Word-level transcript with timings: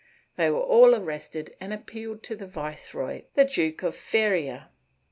They 0.35 0.49
were 0.49 0.59
all 0.61 0.95
arrested 0.95 1.55
and 1.59 1.71
appealed 1.71 2.23
to 2.23 2.35
the 2.35 2.47
viceroy, 2.47 3.25
the 3.35 3.45
Duke 3.45 3.83
of 3.83 3.95
Feria. 3.95 4.71